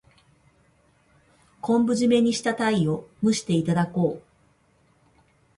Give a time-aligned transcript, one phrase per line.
[1.61, 4.23] 昆布じめにしたタイを蒸していただこう。